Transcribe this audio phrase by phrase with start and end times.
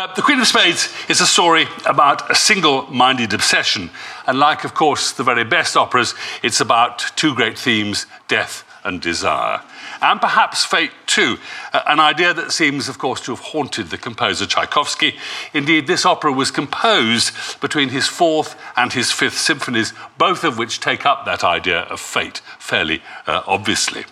[0.00, 3.90] Uh, the Queen of Spades is a story about a single minded obsession.
[4.26, 9.02] And like, of course, the very best operas, it's about two great themes death and
[9.02, 9.60] desire.
[10.00, 11.36] And perhaps fate, too,
[11.74, 15.16] uh, an idea that seems, of course, to have haunted the composer Tchaikovsky.
[15.52, 20.80] Indeed, this opera was composed between his fourth and his fifth symphonies, both of which
[20.80, 24.06] take up that idea of fate fairly uh, obviously.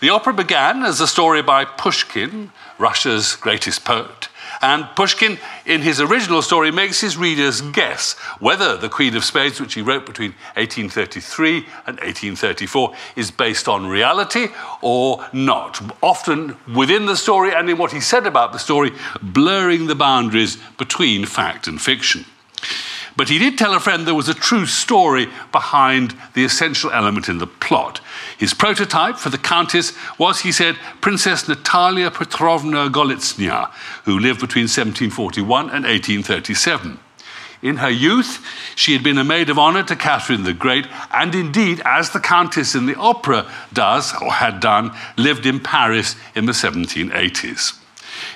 [0.00, 4.27] The opera began as a story by Pushkin, Russia's greatest poet.
[4.60, 7.72] And Pushkin, in his original story, makes his readers mm.
[7.72, 13.68] guess whether The Queen of Spades, which he wrote between 1833 and 1834, is based
[13.68, 14.48] on reality
[14.82, 15.80] or not.
[16.02, 20.58] Often within the story and in what he said about the story, blurring the boundaries
[20.76, 22.24] between fact and fiction.
[23.18, 27.28] But he did tell a friend there was a true story behind the essential element
[27.28, 28.00] in the plot.
[28.38, 33.72] His prototype for the Countess was, he said, Princess Natalia Petrovna Golitsyna,
[34.04, 37.00] who lived between 1741 and 1837.
[37.60, 41.34] In her youth, she had been a maid of honor to Catherine the Great, and
[41.34, 46.46] indeed, as the Countess in the opera does, or had done, lived in Paris in
[46.46, 47.76] the 1780s.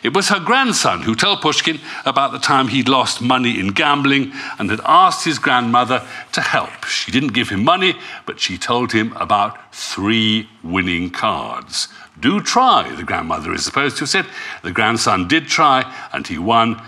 [0.03, 4.33] It was her grandson who told Pushkin about the time he'd lost money in gambling
[4.59, 6.85] and had asked his grandmother to help.
[6.85, 7.95] She didn't give him money,
[8.27, 11.87] but she told him about three winning cards.
[12.19, 14.27] Do try, the grandmother is supposed to have said.
[14.63, 16.83] The grandson did try, and he won.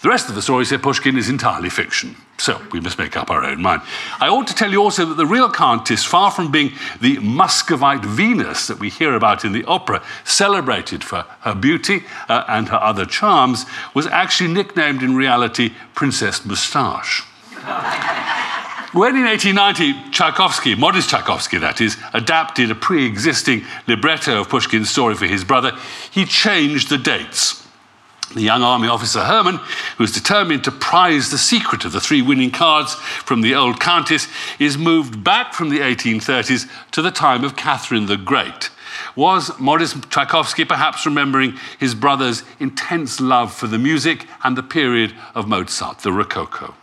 [0.00, 2.16] The rest of the story, said Pushkin, is entirely fiction.
[2.38, 3.82] So we must make up our own mind.
[4.20, 8.04] I ought to tell you also that the real Countess, far from being the Muscovite
[8.04, 12.76] Venus that we hear about in the opera, celebrated for her beauty uh, and her
[12.76, 17.24] other charms, was actually nicknamed in reality Princess Moustache.
[18.92, 24.90] when in 1890 Tchaikovsky, modest Tchaikovsky that is, adapted a pre existing libretto of Pushkin's
[24.90, 25.76] story for his brother,
[26.12, 27.67] he changed the dates.
[28.34, 29.56] The young army officer Herman,
[29.96, 33.80] who is determined to prize the secret of the three winning cards from the old
[33.80, 38.70] countess, is moved back from the 1830s to the time of Catherine the Great.
[39.16, 45.14] Was Modest Tchaikovsky perhaps remembering his brother's intense love for the music and the period
[45.34, 46.74] of Mozart, the Rococo?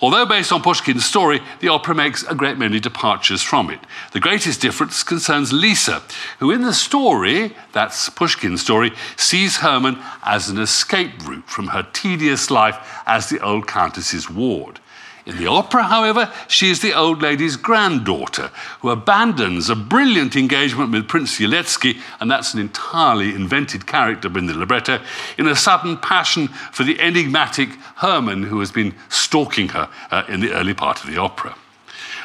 [0.00, 3.80] Although based on Pushkin's story, the opera makes a great many departures from it.
[4.12, 6.02] The greatest difference concerns Lisa,
[6.38, 11.86] who in the story, that's Pushkin's story, sees Herman as an escape route from her
[11.92, 14.78] tedious life as the old countess's ward.
[15.28, 18.50] In the opera, however, she is the old lady's granddaughter
[18.80, 24.46] who abandons a brilliant engagement with Prince Yeletsky, and that's an entirely invented character in
[24.46, 25.02] the libretto,
[25.36, 30.40] in a sudden passion for the enigmatic Herman who has been stalking her uh, in
[30.40, 31.54] the early part of the opera.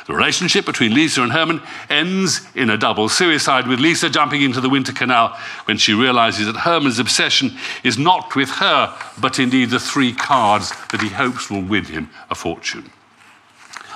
[0.05, 4.59] The relationship between Lisa and Herman ends in a double suicide, with Lisa jumping into
[4.59, 9.69] the winter canal when she realizes that Herman's obsession is not with her, but indeed
[9.69, 12.91] the three cards that he hopes will win him a fortune.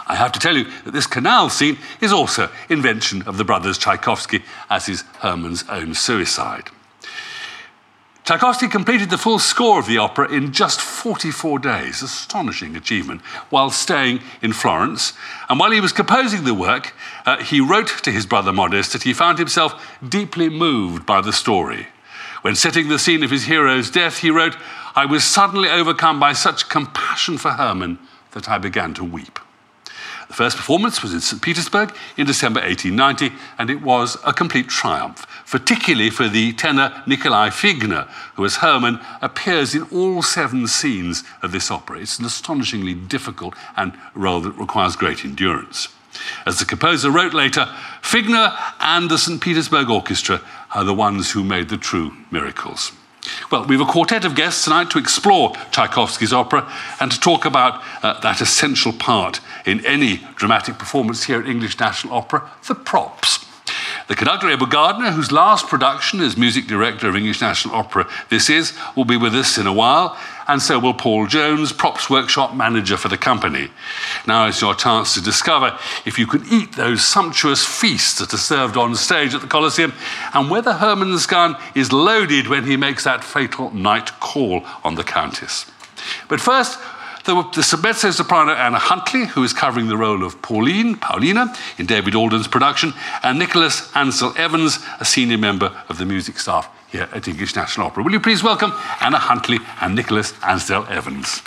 [0.08, 3.78] I have to tell you that this canal scene is also invention of the brothers
[3.78, 6.70] Tchaikovsky, as is Herman's own suicide.
[8.28, 13.70] Tchaikovsky completed the full score of the opera in just 44 days, astonishing achievement, while
[13.70, 15.14] staying in Florence.
[15.48, 16.94] And while he was composing the work,
[17.26, 21.32] uh, he wrote to his brother Modest that he found himself deeply moved by the
[21.32, 21.88] story.
[22.42, 24.58] When setting the scene of his hero's death, he wrote,
[24.94, 27.98] I was suddenly overcome by such compassion for Herman
[28.32, 29.40] that I began to weep.
[30.28, 31.42] The first performance was in St.
[31.42, 37.50] Petersburg in December 1890, and it was a complete triumph, particularly for the tenor Nikolai
[37.50, 42.00] Figner, who, as Herman appears in all seven scenes of this opera.
[42.00, 45.88] It's an astonishingly difficult and role that requires great endurance.
[46.46, 47.66] As the composer wrote later,
[48.02, 49.40] Figner and the St.
[49.40, 50.42] Petersburg Orchestra
[50.74, 52.92] are the ones who made the true miracles.
[53.52, 57.46] Well, we have a quartet of guests tonight to explore Tchaikovsky's opera and to talk
[57.46, 62.76] about uh, that essential part in any dramatic performance here at English National Opera the
[62.76, 63.47] props.
[64.08, 68.50] The conductor, Edward Gardner, whose last production as music director of English National Opera this
[68.50, 72.56] is, will be with us in a while, and so will Paul Jones, props workshop
[72.56, 73.70] manager for the company.
[74.26, 78.38] Now is your chance to discover if you can eat those sumptuous feasts that are
[78.38, 79.92] served on stage at the Coliseum,
[80.34, 85.04] and whether Herman's gun is loaded when he makes that fatal night call on the
[85.04, 85.66] Countess.
[86.30, 86.80] But first,
[87.28, 92.16] the, the soprano Anna Huntley, who is covering the role of Pauline, Paulina, in David
[92.16, 97.28] Alden's production, and Nicholas Ansdell Evans, a senior member of the music staff here at
[97.28, 98.04] English National Opera.
[98.04, 98.72] Will you please welcome
[99.02, 101.42] Anna Huntley and Nicholas Ansdell Evans?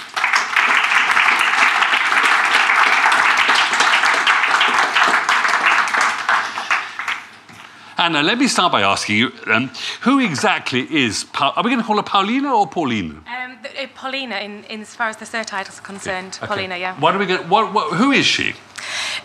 [8.01, 9.71] Anna, let me start by asking you um,
[10.01, 11.25] who exactly is.
[11.25, 13.17] Pa- are we going to call her Paulina or Paulina?
[13.27, 16.47] Um, uh, Paulina, in, in as far as the surtitles are concerned, Okay.
[16.47, 16.99] Paulina, yeah.
[16.99, 17.47] Why do we get?
[17.47, 18.55] What, what, who is she?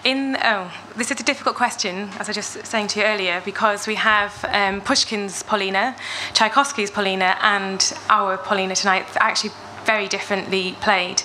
[0.04, 3.42] In oh, this is a difficult question, as I was just saying to you earlier,
[3.46, 5.96] because we have um, Pushkin's Paulina,
[6.34, 9.06] Tchaikovsky's Paulina, and our Paulina tonight.
[9.22, 9.54] Actually,
[9.86, 11.24] very differently played.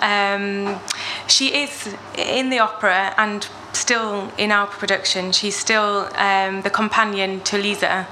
[0.00, 0.78] Um,
[1.26, 5.32] she is in the opera and still in our production.
[5.32, 8.06] She's still um, the companion to Lisa,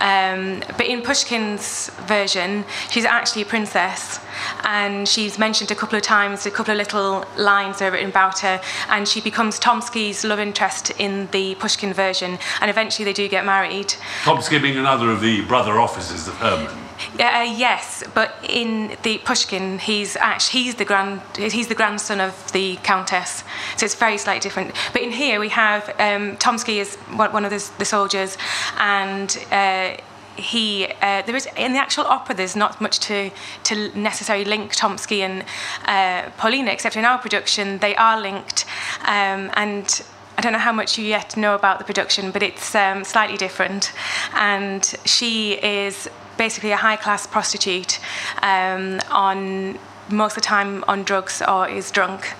[0.00, 4.20] um, but in Pushkin's version, she's actually a princess
[4.64, 8.40] and she's mentioned a couple of times, a couple of little lines are written about
[8.40, 13.28] her, and she becomes Tomsky's love interest in the Pushkin version, and eventually they do
[13.28, 13.94] get married.
[14.22, 16.89] Tomsky being another of the brother officers of Herman.
[17.18, 22.52] Uh, yes, but in the Pushkin, he's actually he's the grand he's the grandson of
[22.52, 23.42] the countess,
[23.76, 24.74] so it's very slightly different.
[24.92, 28.36] But in here we have um, Tomsky is one of the, the soldiers,
[28.78, 29.36] and.
[29.50, 29.96] Uh,
[30.36, 33.30] he uh, there is in the actual opera there's not much to
[33.64, 35.44] to necessarily link Tomsky and
[35.84, 38.64] uh, Paulina except in our production they are linked
[39.02, 40.02] um, and
[40.38, 43.36] I don't know how much you yet know about the production but it's um, slightly
[43.36, 43.92] different
[44.34, 46.08] and she is
[46.40, 48.00] basically a high class prostitute
[48.42, 49.78] um, on
[50.08, 52.34] most of the time on drugs or is drunk.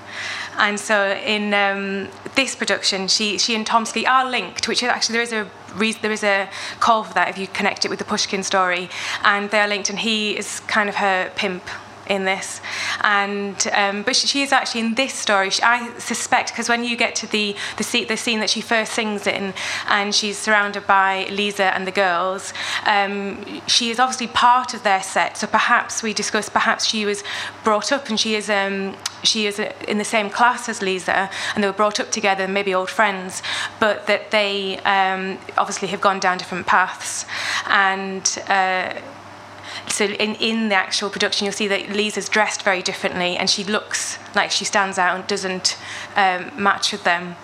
[0.56, 0.96] And so
[1.36, 5.32] in um, this production, she, she and Tomsky are linked, which is actually there is
[5.32, 5.46] a
[6.02, 6.48] there is a
[6.80, 8.90] call for that if you connect it with the Pushkin story,
[9.22, 11.62] and they are linked, and he is kind of her pimp
[12.10, 12.60] in this,
[13.02, 15.48] and um, but she, is actually in this story.
[15.48, 18.60] She, I suspect because when you get to the the scene, the scene that she
[18.60, 19.54] first sings in,
[19.88, 22.52] and she's surrounded by Lisa and the girls,
[22.84, 25.36] um, she is obviously part of their set.
[25.36, 27.22] So perhaps we discussed perhaps she was
[27.62, 31.62] brought up and she is um, she is in the same class as Lisa, and
[31.62, 33.42] they were brought up together, maybe old friends,
[33.78, 37.24] but that they um, obviously have gone down different paths,
[37.68, 38.42] and.
[38.48, 38.94] Uh,
[39.90, 43.64] so in, in the actual production you'll see that Lisa's dressed very differently and she
[43.64, 45.76] looks like she stands out and doesn't
[46.16, 47.36] um, match with them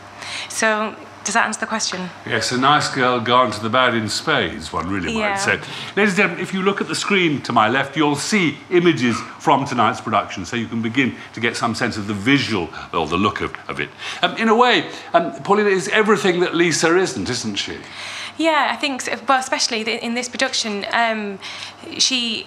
[0.48, 0.94] so
[1.24, 4.72] does that answer the question Yes, a nice girl gone to the bad in spades,
[4.72, 5.36] one really might Yeah.
[5.36, 5.58] say.
[5.96, 9.16] Ladies and gentlemen, if you look at the screen to my left, you'll see images
[9.40, 13.08] from tonight's production, so you can begin to get some sense of the visual or
[13.08, 13.88] the look of, of it.
[14.22, 17.76] Um, in a way, um, Paulina is everything that Lisa isn't, isn't she?
[18.38, 21.38] Yeah, I think, well, especially in this production, um,
[21.98, 22.46] she,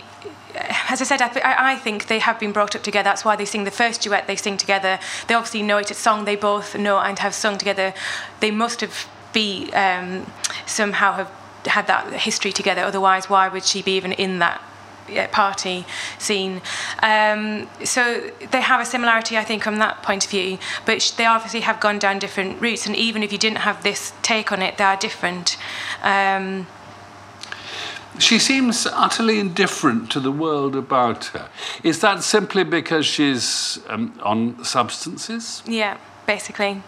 [0.87, 3.05] as I said, I, I think they have been brought up together.
[3.05, 4.99] That's why they sing the first duet they sing together.
[5.27, 5.89] They obviously know it.
[5.89, 7.93] It's a song they both know and have sung together.
[8.39, 10.31] They must have be um,
[10.65, 11.31] somehow have
[11.65, 12.81] had that history together.
[12.81, 14.61] Otherwise, why would she be even in that?
[15.31, 15.85] Party
[16.17, 16.61] scene,
[17.03, 20.57] um, so they have a similarity, I think, from that point of view.
[20.85, 24.13] But they obviously have gone down different routes, and even if you didn't have this
[24.21, 25.57] take on it, they are different.
[26.03, 26.67] Um,
[28.19, 31.49] She seems utterly indifferent to the world about her.
[31.83, 35.63] Is that simply because she's um, on substances?
[35.65, 36.81] Yeah, basically.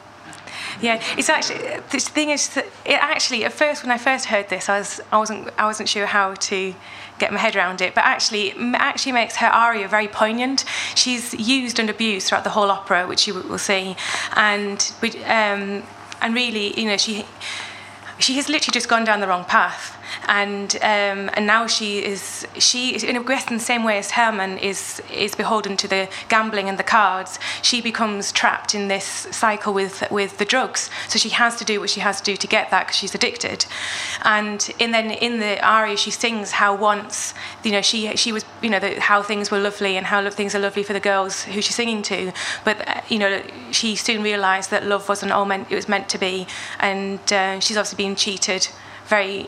[0.81, 1.59] Yeah, it's actually
[1.91, 5.01] the thing is that it actually at first when I first heard this, I was
[5.11, 6.73] I wasn't I wasn't sure how to
[7.21, 10.65] get my head around it, but actually actually makes her aria very poignant.
[10.95, 13.95] She's used and abused throughout the whole opera, which you will see,
[14.35, 14.77] and
[15.25, 15.83] um,
[16.21, 17.25] and really, you know, she
[18.19, 19.97] she has literally just gone down the wrong path
[20.31, 24.11] and um, and now she is she in a guess in the same way as
[24.11, 29.03] Herman is is beholden to the gambling and the cards she becomes trapped in this
[29.03, 30.89] cycle with with the drugs.
[31.09, 33.13] So she has to do what she has to do to get that because she's
[33.13, 33.65] addicted.
[34.23, 37.33] And in then in the aria she sings how once
[37.65, 40.55] you know she she was you know the, how things were lovely and how things
[40.55, 42.31] are lovely for the girls who she's singing to.
[42.63, 46.07] But uh, you know she soon realized that love wasn't all meant it was meant
[46.07, 46.47] to be.
[46.79, 48.69] And uh, she's obviously been cheated
[49.15, 49.47] very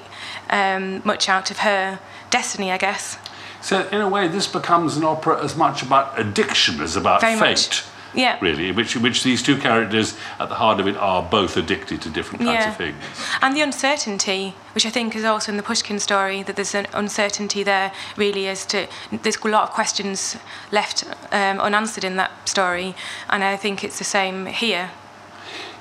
[0.49, 3.17] um, much out of her destiny I guess
[3.61, 7.39] So, in a way, this becomes an opera as much about addiction as about Very
[7.39, 7.63] fate.
[7.69, 7.83] much.
[8.15, 8.37] Yeah.
[8.41, 10.07] Really, in which, which these two characters
[10.39, 12.71] at the heart of it are both addicted to different kinds Yeah.
[12.71, 12.97] of things.
[13.41, 16.87] And the uncertainty, which I think is also in the Pushkin story, that there's an
[16.93, 18.77] uncertainty there really as to,
[19.23, 20.37] there's a lot of questions
[20.71, 20.97] left
[21.31, 22.93] um, unanswered in that story.
[23.29, 24.91] And I think it's the same here.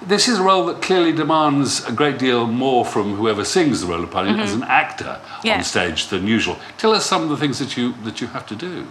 [0.07, 3.87] This is a role that clearly demands a great deal more from whoever sings the
[3.87, 5.47] role of Paulina as an actor Mm-hmm.
[5.47, 5.57] Yeah.
[5.59, 6.57] on stage than usual.
[6.79, 8.87] Tell us some of the things that you that you have to do.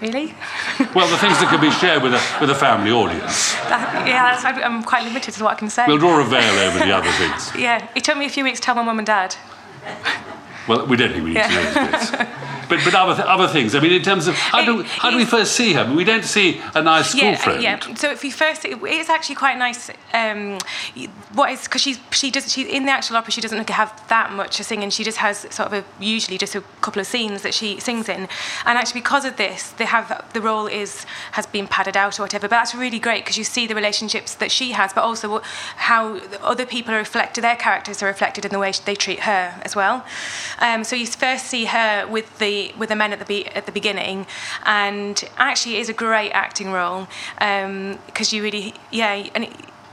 [0.00, 0.34] Really?
[0.94, 3.52] Well, the things that can be shared with a with a family audience.
[3.68, 5.84] That- yeah, I'm quite limited to what I can say.
[5.86, 7.52] We'll draw a veil over the other things.
[7.56, 9.36] yeah, it took me a few weeks to tell my mum and dad.
[10.68, 11.62] Well, we don't think we need to Yeah.
[11.62, 12.30] know those bits.
[12.70, 13.74] but but other, other things.
[13.74, 15.80] I mean, in terms of how do how do we first see her?
[15.80, 17.62] I mean, we don't see a nice school yeah, uh, friend.
[17.62, 17.94] yeah.
[17.94, 19.90] So if you first, it, it's actually quite nice.
[20.14, 20.58] Um,
[21.34, 24.32] what is because she's she does she in the actual opera she doesn't have that
[24.32, 27.06] much to sing, and she just has sort of a, usually just a couple of
[27.06, 28.28] scenes that she sings in,
[28.66, 32.22] and actually because of this, they have the role is has been padded out or
[32.22, 32.48] whatever.
[32.48, 35.40] But that's really great because you see the relationships that she has, but also
[35.76, 39.60] how other people are reflected, their characters are reflected in the way they treat her
[39.62, 40.04] as well.
[40.58, 43.66] Um, so you first see her with the with the men at the be- at
[43.66, 44.26] the beginning,
[44.64, 49.44] and actually it is a great acting role because um, you really yeah and.
[49.44, 49.52] It,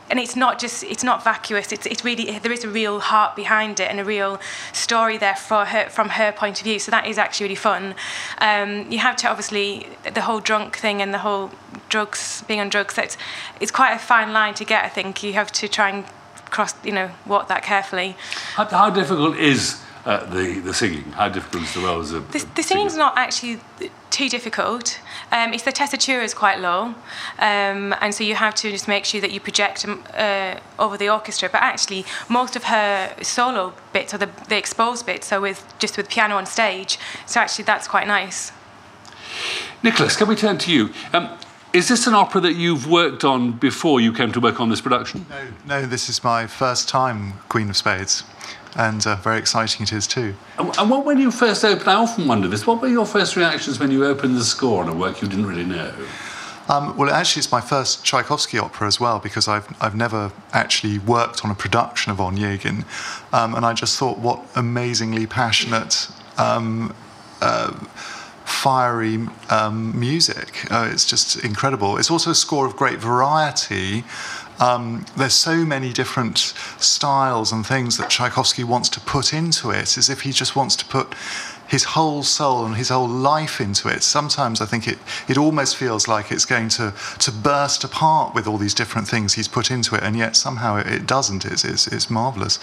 [0.10, 3.36] and it's not just it's not vacuous it's, it's really there is a real heart
[3.36, 4.40] behind it and a real
[4.74, 7.96] story there for her from her point of view so that is actually really fun
[8.40, 11.52] um, you have to obviously the whole drunk thing and the whole
[11.90, 13.18] drugs being on drugs it's,
[13.60, 16.06] it's quite a fine line to get i think you have to try and
[16.50, 18.16] cross you know walk that carefully
[18.56, 21.04] how, how difficult is uh, the, the singing?
[21.12, 23.60] How difficult is the role as a The, the singing's not actually
[24.10, 25.02] too difficult.
[25.34, 26.96] Um, it's the tessitura is quite low,
[27.40, 30.96] um, and so you have to just make sure that you project um, uh, over
[30.98, 31.50] the orchestra.
[31.50, 35.98] But actually, most of her solo bits or the, the exposed bits are with just
[35.98, 36.98] with piano on stage.
[37.26, 38.54] So actually, that's quite nice.
[39.84, 40.90] Nicholas, can we turn to you?
[41.12, 41.38] Um,
[41.74, 44.80] is this an opera that you've worked on before you came to work on this
[44.80, 45.26] production?
[45.30, 45.86] No, no.
[45.86, 48.24] This is my first time Queen of Spades
[48.78, 50.36] and uh, very exciting it is too.
[50.58, 53.80] And what, when you first opened, I often wonder this, what were your first reactions
[53.80, 55.94] when you opened the score on a work you didn't really know?
[56.70, 61.00] Um, well, actually, it's my first Tchaikovsky opera as well because I've, I've never actually
[61.00, 62.86] worked on a production of Onegin.
[63.34, 66.94] Um, and I just thought, what amazingly passionate, um,
[67.42, 67.72] uh,
[68.44, 70.72] fiery um, music.
[70.72, 71.98] Uh, it's just incredible.
[71.98, 74.04] It's also a score of great variety.
[74.60, 79.98] Um, there's so many different styles and things that Tchaikovsky wants to put into it,
[79.98, 81.14] as if he just wants to put
[81.68, 84.02] his whole soul and his whole life into it.
[84.02, 84.98] Sometimes I think it,
[85.28, 89.34] it almost feels like it's going to, to burst apart with all these different things
[89.34, 91.46] he's put into it, and yet somehow it, it doesn't.
[91.46, 92.60] It's, it's, it's marvellous.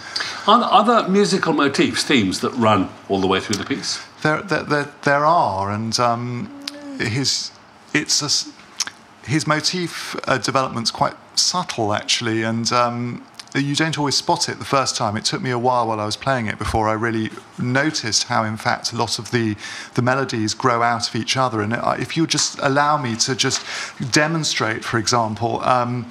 [0.47, 4.03] Are there other musical motifs, themes that run all the way through the piece?
[4.23, 6.51] There, there, there, there are, and um,
[6.99, 7.51] his,
[7.93, 8.54] it's a,
[9.27, 14.65] his motif uh, development's quite subtle actually, and um, you don't always spot it the
[14.65, 15.17] first time.
[15.17, 18.43] It took me a while while I was playing it before I really noticed how,
[18.43, 19.55] in fact, a lot of the,
[19.95, 21.61] the melodies grow out of each other.
[21.61, 23.65] And if you just allow me to just
[24.11, 26.11] demonstrate, for example, um,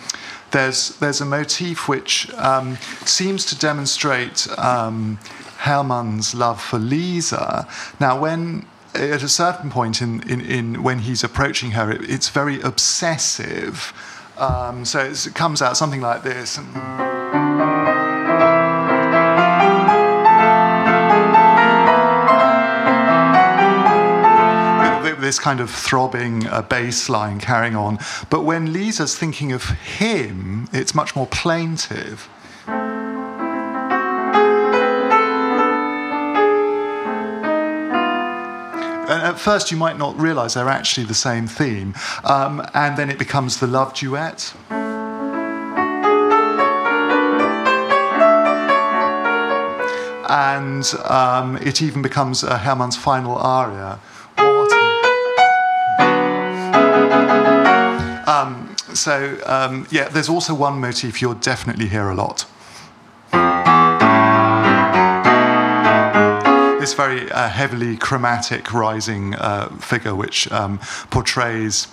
[0.52, 5.18] there's, there's a motif which um, seems to demonstrate um,
[5.58, 7.68] Hermann's love for Lisa.
[8.00, 8.66] Now, when
[8.96, 13.94] at a certain point in, in, in when he's approaching her, it, it's very obsessive
[14.38, 16.60] um, so it comes out something like this.
[25.20, 27.98] This kind of throbbing uh, bass line carrying on.
[28.30, 32.28] But when Lisa's thinking of him, it's much more plaintive.
[39.34, 41.96] At first you might not realize they're actually the same theme.
[42.24, 44.54] Um, and then it becomes the love duet.
[50.30, 54.00] And um, it even becomes uh, Hermann's final aria.
[58.28, 62.46] Um, so, um, yeah, there's also one motif you'll definitely hear a lot.
[66.94, 71.88] Very uh, heavily chromatic rising uh, figure, which um, portrays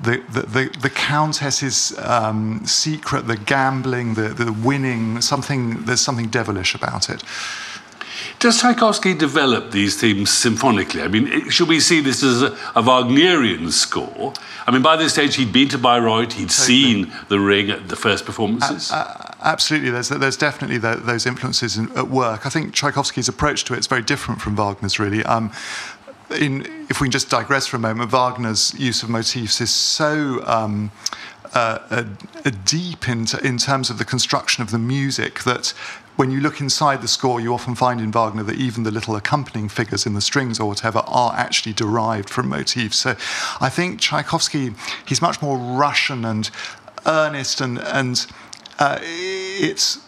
[0.00, 6.28] the, the, the, the countess's um, secret, the gambling, the, the winning, something, there's something
[6.28, 7.22] devilish about it.
[8.38, 11.02] Does Tchaikovsky develop these themes symphonically?
[11.02, 14.34] I mean, should we see this as a, a Wagnerian score?
[14.66, 16.50] I mean, by this stage, he'd been to Bayreuth, he'd totally.
[16.50, 18.92] seen The Ring at the first performances.
[18.92, 22.44] Uh, uh, absolutely, there's, there's definitely the, those influences in, at work.
[22.44, 25.24] I think Tchaikovsky's approach to it is very different from Wagner's, really.
[25.24, 25.50] Um,
[26.38, 30.42] in, if we can just digress for a moment, Wagner's use of motifs is so
[30.46, 30.90] um,
[31.54, 32.04] uh,
[32.64, 35.72] deep in, in terms of the construction of the music that
[36.16, 39.16] when you look inside the score, you often find in Wagner that even the little
[39.16, 42.96] accompanying figures in the strings or whatever are actually derived from motifs.
[42.96, 43.10] So
[43.60, 44.72] I think Tchaikovsky,
[45.06, 46.50] he's much more Russian and
[47.06, 48.26] earnest, and, and
[48.78, 50.00] uh, it's.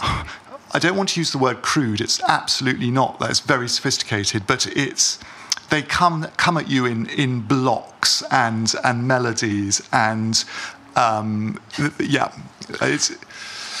[0.00, 3.20] I don't want to use the word crude, it's absolutely not.
[3.20, 5.20] That's very sophisticated, but it's
[5.70, 10.44] they come come at you in in blocks and and melodies and
[10.96, 11.60] um,
[12.00, 12.32] yeah,
[12.80, 13.12] it's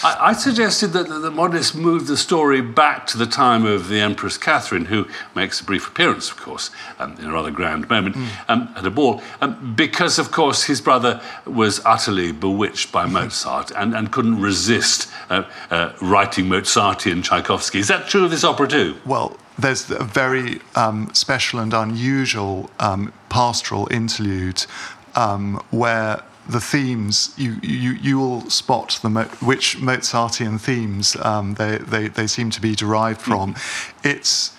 [0.02, 3.88] I, I suggested that, that, that Modest moved the story back to the time of
[3.88, 7.88] the Empress Catherine, who makes a brief appearance, of course, um, in a rather grand
[7.88, 8.28] moment mm.
[8.48, 13.70] um, at a ball, um, because, of course, his brother was utterly bewitched by Mozart
[13.72, 17.78] and, and couldn't resist uh, uh, writing Mozartian Tchaikovsky.
[17.78, 18.96] Is that true of this opera too?
[19.06, 24.66] Well, there's a very um, special and unusual um, pastoral interlude
[25.14, 31.54] um, where the themes you you you will spot the Mo- which Mozartian themes um,
[31.54, 33.54] they, they they seem to be derived from.
[34.02, 34.56] It's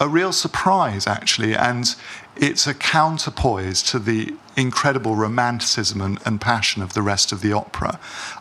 [0.00, 1.94] a real surprise actually, and
[2.36, 7.52] it's a counterpoise to the incredible romanticism and, and passion of the rest of the
[7.52, 7.98] opera.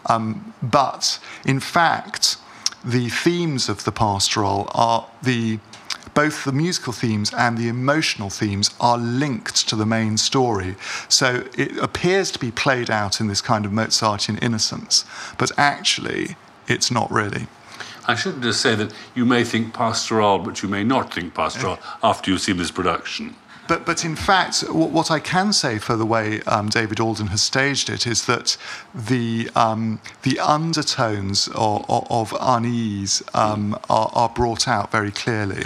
[0.07, 2.37] Um, but in fact,
[2.83, 5.59] the themes of the pastoral are the
[6.13, 10.75] both the musical themes and the emotional themes are linked to the main story.
[11.09, 15.05] So it appears to be played out in this kind of Mozartian innocence,
[15.37, 16.35] but actually
[16.67, 17.47] it's not really.
[18.05, 21.79] I should just say that you may think pastoral, but you may not think pastoral
[22.03, 23.35] after you've seen this production.
[23.65, 27.41] But, but in fact, what I can say for the way um, David Alden has
[27.41, 28.57] staged it is that
[28.93, 35.63] the, um, the undertones of, of unease um, are, are brought out very clearly.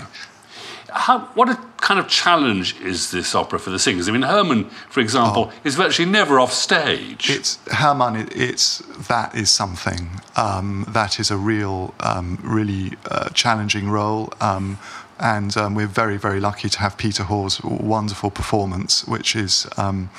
[0.92, 4.08] How, what a kind of challenge is this opera for the singers?
[4.08, 5.60] I mean, Herman, for example, oh.
[5.64, 7.30] is virtually never off stage.
[7.30, 8.16] It's Hermann.
[8.16, 10.22] It, it's that is something.
[10.36, 14.34] Um, that is a real, um, really uh, challenging role.
[14.42, 14.80] Um,
[15.20, 20.10] and um, we're very, very lucky to have Peter Hoare's wonderful performance, which is um,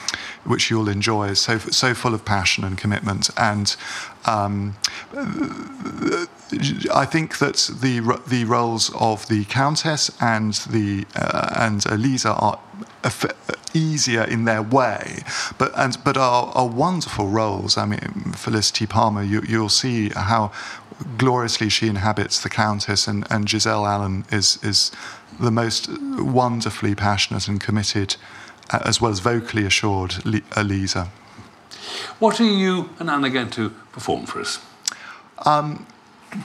[0.44, 1.34] which you'll enjoy.
[1.34, 3.76] so so full of passion and commitment, and
[4.28, 4.76] um,
[6.94, 12.58] I think that the the roles of the Countess and the uh, and Elisa are
[13.74, 15.22] easier in their way,
[15.58, 17.76] but and but are, are wonderful roles.
[17.76, 20.52] I mean, Felicity Palmer, you, you'll see how
[21.16, 24.90] gloriously she inhabits the Countess, and, and Giselle Allen is, is
[25.38, 28.16] the most wonderfully passionate and committed,
[28.70, 30.16] uh, as well as vocally assured,
[30.56, 31.10] Elisa.
[32.18, 34.60] What are you and Anna going to perform for us?
[35.44, 35.86] Um,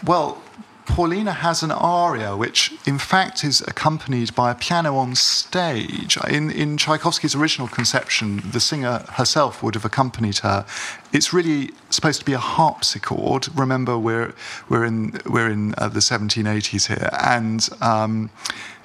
[0.06, 0.42] well,
[0.86, 6.18] Paulina has an aria which, in fact, is accompanied by a piano on stage.
[6.30, 10.66] In, in Tchaikovsky's original conception, the singer herself would have accompanied her.
[11.14, 13.48] It's really supposed to be a harpsichord.
[13.58, 14.34] Remember, we're,
[14.67, 17.10] we're in, we're in uh, the 1780s here.
[17.13, 18.30] And um,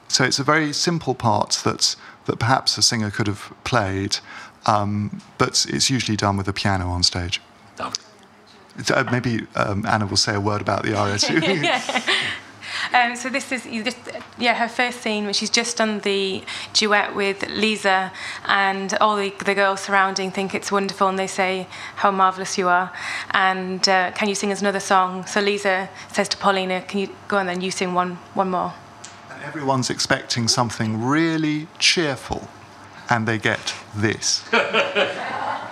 [0.07, 4.19] so it's a very simple part that, that perhaps a singer could have played,
[4.67, 7.41] um, but it's usually done with a piano on stage.
[8.91, 11.41] Uh, maybe um, Anna will say a word about the aria too.
[12.93, 13.67] Um, so this is
[14.39, 16.43] yeah her first scene when she's just done the
[16.73, 18.13] duet with Lisa
[18.47, 21.67] and all the, the girls surrounding think it's wonderful and they say
[21.97, 22.91] how marvelous you are.
[23.33, 25.27] And uh, can you sing us another song?
[25.27, 27.61] So Lisa says to Paulina can you go on then?
[27.61, 28.73] You sing one one more.
[29.31, 32.49] And everyone's expecting something really cheerful
[33.11, 34.45] and they get this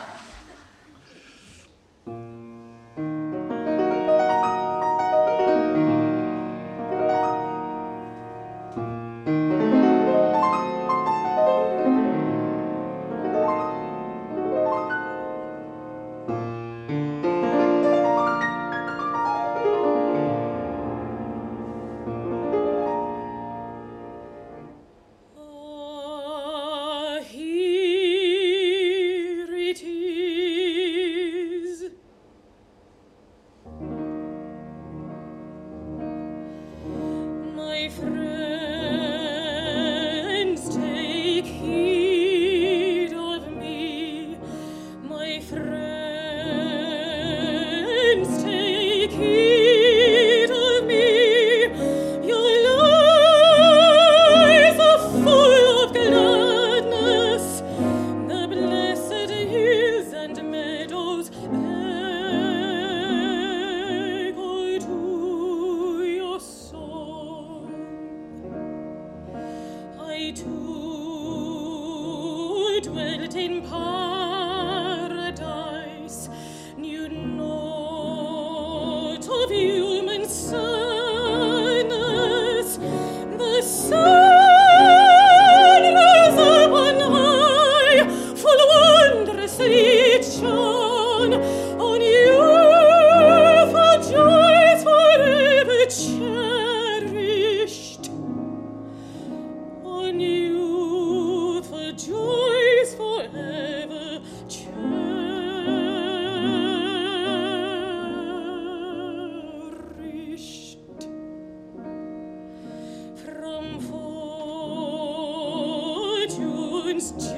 [117.13, 117.36] Jesus.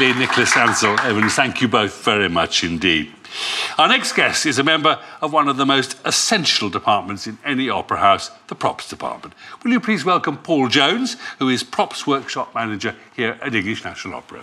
[0.00, 3.12] Huntley, Nicholas Ansdell, Evans, thank you both very much indeed.
[3.76, 7.68] Our next guest is a member of one of the most essential departments in any
[7.68, 9.34] opera house, the props department.
[9.62, 14.14] Will you please welcome Paul Jones, who is props workshop manager here at English National
[14.14, 14.42] Opera.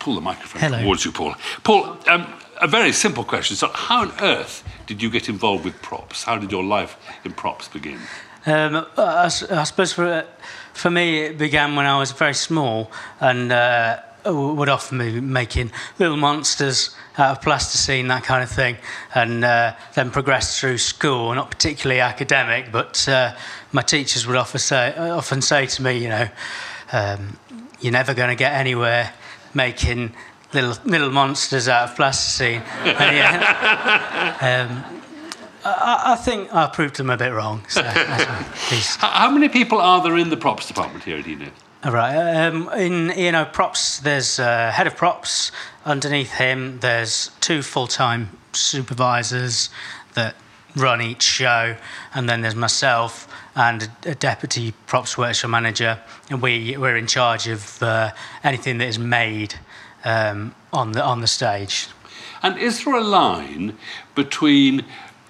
[0.00, 0.82] Pull the microphone Hello.
[0.82, 1.36] towards you, Paul.
[1.62, 2.26] Paul, um,
[2.60, 3.56] a very simple question.
[3.56, 6.24] So, how on earth did you get involved with props?
[6.24, 7.98] How did your life in props begin?
[8.46, 10.26] Um, I, I suppose for,
[10.72, 15.70] for me, it began when I was very small and uh, would often be making
[15.98, 18.76] little monsters out of plasticine, that kind of thing,
[19.14, 23.34] and uh, then progressed through school, not particularly academic, but uh,
[23.72, 26.28] my teachers would often say, often say to me, you know,
[26.92, 27.38] um,
[27.80, 29.12] you're never going to get anywhere
[29.54, 30.12] making
[30.52, 32.62] little little monsters out of plasticine.
[32.84, 35.02] And, yeah, um,
[35.64, 37.62] I, I think I proved them a bit wrong.
[37.68, 37.82] So.
[37.82, 41.50] How, many people are there in the props department here at ENO?
[41.84, 42.46] All right.
[42.46, 45.52] Um, in you know props, there's a head of props.
[45.84, 49.70] Underneath him, there's two full-time supervisors
[50.14, 50.34] that
[50.76, 51.76] run each show,
[52.14, 57.06] and then there's myself and a, a deputy props workshop manager, and we we're in
[57.06, 58.12] charge of uh,
[58.44, 59.54] anything that is made
[60.04, 61.88] um, on the on the stage.
[62.42, 63.76] And is there a line
[64.14, 64.84] between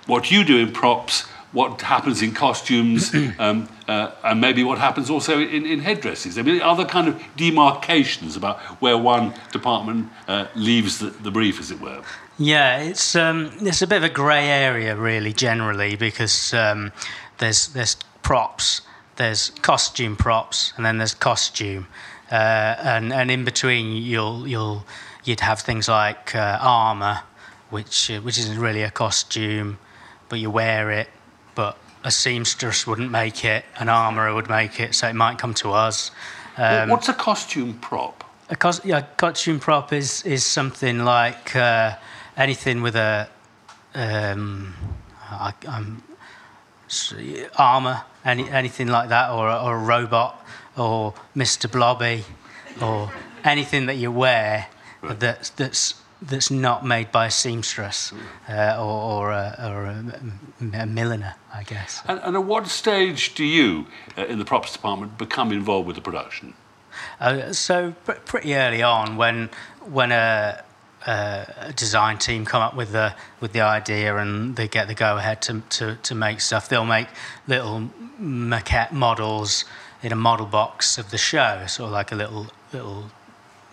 [0.06, 5.10] what you do in props, what happens in costumes, um, uh, and maybe what happens
[5.10, 6.38] also in, in headdresses?
[6.38, 11.30] I mean, are there kind of demarcations about where one department uh, leaves the, the
[11.30, 12.02] brief, as it were?
[12.38, 16.92] Yeah, it's um, it's a bit of a grey area, really, generally, because um,
[17.38, 18.82] there's there's props,
[19.16, 21.86] there's costume props, and then there's costume,
[22.30, 24.84] uh, and and in between you'll you'll
[25.24, 27.20] you'd have things like uh, armor,
[27.70, 29.78] which uh, which isn't really a costume,
[30.28, 31.08] but you wear it,
[31.54, 35.54] but a seamstress wouldn't make it, an armourer would make it, so it might come
[35.54, 36.10] to us.
[36.56, 38.24] Um, What's a costume prop?
[38.50, 41.94] a cos- yeah, costume prop is is something like uh,
[42.36, 43.28] anything with a
[43.94, 44.74] um,
[45.30, 45.52] I,
[47.56, 50.39] armor, any, anything like that, or, or a robot,
[50.76, 51.70] or Mr.
[51.70, 52.24] Blobby,
[52.80, 53.12] or
[53.44, 54.68] anything that you wear
[55.02, 58.12] that's that's that's not made by a seamstress
[58.48, 60.04] uh, or, or, a, or a,
[60.74, 62.02] a milliner, I guess.
[62.06, 63.86] And, and at what stage do you,
[64.18, 66.52] uh, in the props department, become involved with the production?
[67.18, 69.48] Uh, so pr- pretty early on, when
[69.88, 70.62] when a,
[71.06, 74.94] a, a design team come up with the with the idea and they get the
[74.94, 77.08] go ahead to, to to make stuff, they'll make
[77.46, 79.64] little maquette models
[80.02, 83.10] in a model box of the show, sort of like a little little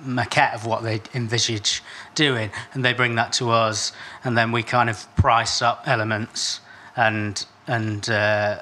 [0.04, 1.82] maquette of what they envisage
[2.16, 3.92] doing, and they bring that to us,
[4.24, 6.60] and then we kind of price up elements,
[6.96, 8.62] and and uh,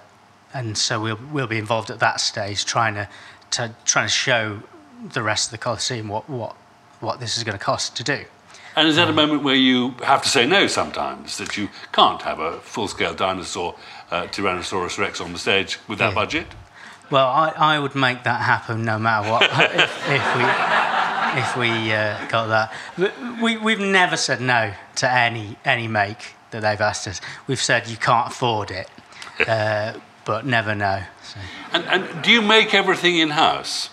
[0.53, 3.07] and so we'll we'll be involved at that stage, trying to,
[3.51, 4.61] to trying to show
[5.13, 6.55] the rest of the Coliseum what what
[6.99, 8.23] what this is going to cost to do.
[8.77, 12.21] And is that a moment where you have to say no sometimes, that you can't
[12.23, 13.73] have a full scale dinosaur,
[14.11, 16.13] uh, Tyrannosaurus Rex on the stage with that Yeah.
[16.15, 16.47] budget?
[17.11, 20.43] Well, I, I would make that happen no matter what if, if we
[21.39, 22.73] if we uh, got that.
[22.97, 27.21] But we we've never said no to any any make that they've asked us.
[27.47, 28.89] We've said you can't afford it,
[29.47, 29.93] uh,
[30.25, 31.03] but never no.
[31.23, 31.39] So.
[31.73, 33.89] And, and do you make everything in house?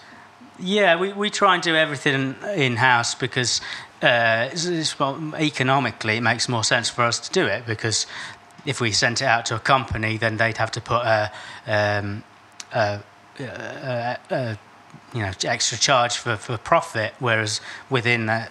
[0.59, 3.61] Yeah, we, we try and do everything in house because
[4.01, 8.07] uh, it's, it's, well, economically it makes more sense for us to do it because
[8.65, 11.33] if we sent it out to a company, then they'd have to put a,
[11.67, 12.23] um,
[15.15, 18.49] you know extra charge for, for profit, whereas within the,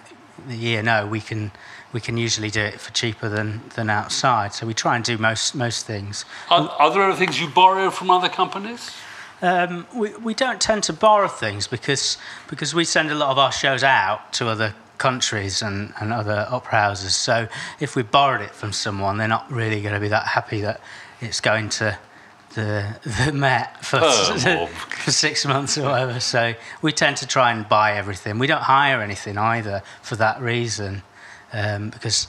[0.48, 1.52] the ENO we can
[1.92, 4.54] we can usually do it for cheaper than, than outside.
[4.54, 6.24] So we try and do most most things.
[6.50, 8.90] Are, are there other things you borrow from other companies?
[9.42, 12.16] Um, we, we don't tend to borrow things because
[12.48, 16.46] because we send a lot of our shows out to other countries and, and other
[16.48, 17.16] opera houses.
[17.16, 17.48] So
[17.80, 20.80] if we borrowed it from someone, they're not really going to be that happy that
[21.20, 21.98] it's going to
[22.54, 26.20] the the Met for, for six months or whatever.
[26.20, 28.38] So we tend to try and buy everything.
[28.38, 31.02] We don't hire anything either for that reason,
[31.52, 32.28] um, because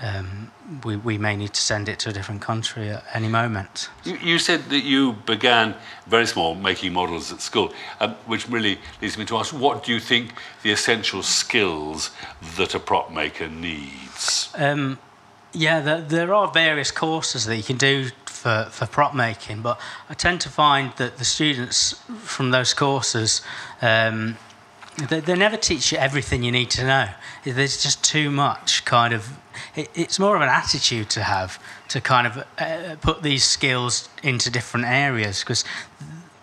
[0.00, 0.50] um,
[0.84, 3.90] we we may need to send it to a different country at any moment.
[4.04, 5.74] You, you said that you began
[6.06, 9.92] very small, making models at school, um, which really leads me to ask what do
[9.92, 12.10] you think the essential skills
[12.56, 14.50] that a prop maker needs?
[14.54, 14.98] Um,
[15.52, 19.80] yeah, there, there are various courses that you can do for, for prop making, but
[20.08, 23.42] I tend to find that the students from those courses,
[23.82, 24.36] um,
[25.08, 27.08] they, they never teach you everything you need to know.
[27.44, 29.38] There's just too much kind of.
[29.74, 34.08] It, it's more of an attitude to have to kind of uh, put these skills
[34.22, 35.64] into different areas because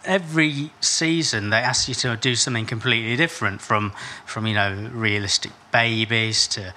[0.04, 3.92] every season they ask you to do something completely different from
[4.26, 6.74] from you know realistic babies to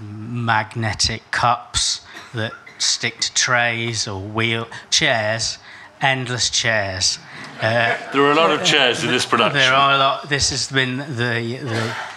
[0.00, 2.00] magnetic cups
[2.32, 5.58] that stick to trays or wheel chairs
[6.00, 7.18] endless chairs
[7.62, 9.58] uh, There are a lot of chairs in this production.
[9.58, 11.58] there are a lot this has been the,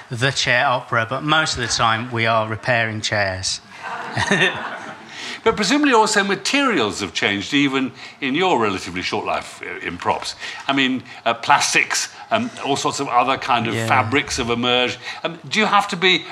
[0.10, 3.60] the the chair opera but most of the time we are repairing chairs
[5.44, 10.36] But presumably also materials have changed even in your relatively short life uh, in props.
[10.70, 13.88] I mean, uh, plastics and all sorts of other kind of Yeah.
[13.88, 15.00] fabrics have emerged.
[15.22, 16.26] Um, do you have to be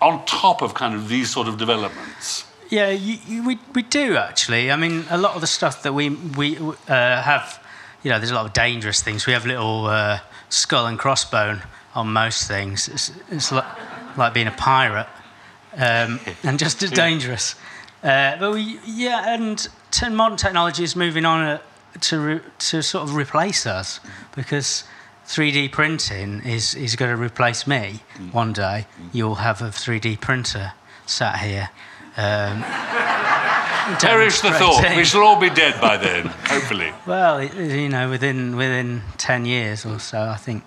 [0.00, 2.44] on top of kind of these sort of developments?
[2.72, 4.72] Yeah, you, you, we, we do actually.
[4.72, 6.72] I mean, a lot of the stuff that we we uh,
[7.20, 7.62] have,
[8.02, 9.26] you know, there's a lot of dangerous things.
[9.26, 11.62] We have little uh, skull and crossbone
[11.94, 12.88] on most things.
[12.88, 13.66] It's, it's like,
[14.16, 15.06] like being a pirate,
[15.76, 17.56] um, and just as dangerous.
[18.02, 19.68] Uh, but we, yeah, and
[20.10, 21.58] modern technology is moving on uh,
[22.00, 24.00] to re- to sort of replace us
[24.34, 24.84] because.
[25.24, 28.00] 3D printing is, is going to replace me
[28.32, 28.86] one day.
[29.12, 30.72] You'll have a 3D printer
[31.06, 31.70] sat here.
[32.16, 32.62] Um,
[33.98, 34.82] Perish the thought.
[34.82, 34.96] demonstrating.
[34.98, 36.92] We shall all be dead by then, hopefully.
[37.06, 40.64] Well, you know, within within ten years or so, I think.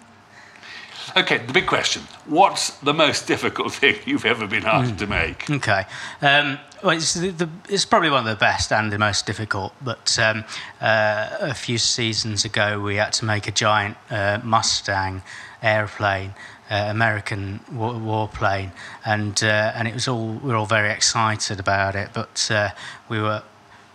[1.16, 2.02] Okay, the big question.
[2.26, 5.50] What's the most difficult thing you've ever been asked to make?
[5.50, 5.86] Okay,
[6.22, 9.74] um, well, it's, the, the, it's probably one of the best and the most difficult.
[9.82, 10.44] But um,
[10.82, 15.22] uh, a few seasons ago, we had to make a giant uh, Mustang
[15.62, 16.34] airplane,
[16.69, 18.71] uh, American war, warplane,
[19.06, 22.69] and uh, and it was all we were all very excited about it, but uh,
[23.08, 23.43] we were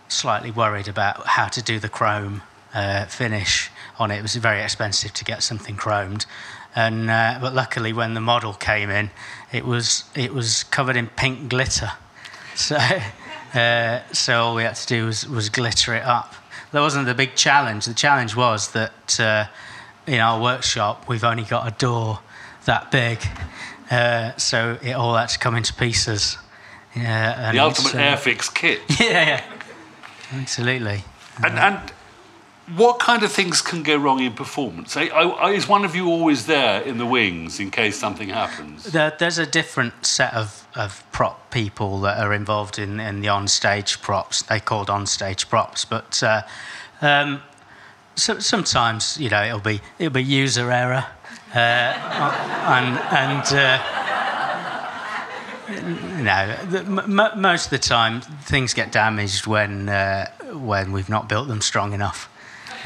[0.07, 2.41] slightly worried about how to do the chrome
[2.73, 4.19] uh, finish on it.
[4.19, 6.25] It was very expensive to get something chromed,
[6.73, 9.09] and uh, but luckily when the model came in,
[9.51, 11.91] it was it was covered in pink glitter.
[12.53, 12.77] So
[13.55, 16.35] uh, so all we had to do was, was glitter it up.
[16.73, 17.85] That wasn't the big challenge.
[17.85, 19.19] The challenge was that
[20.05, 22.19] in our workshop we've only got a door
[22.65, 23.19] that big,
[23.89, 26.37] uh, so it all had to come into pieces.
[26.95, 28.81] Yeah, and The ultimate uh, airfix kit.
[28.99, 29.43] yeah, yeah.
[30.33, 31.03] Absolutely.
[31.43, 31.93] And, and
[32.77, 34.95] what kind of things can go wrong in performance?
[34.95, 38.83] I- I- Is one of you always there in the wings in case something happens?
[38.85, 43.29] There, there's a different set of, of prop people that are involved in, in the
[43.29, 44.41] on-stage props.
[44.43, 46.41] They called on-stage props, but uh,
[47.01, 47.41] um,
[48.15, 51.05] so, sometimes you know it'll be it'll be user error,
[51.53, 53.45] uh, and and.
[53.53, 53.97] Uh,
[55.71, 61.29] no, the, m- most of the time things get damaged when uh, when we've not
[61.29, 62.27] built them strong enough.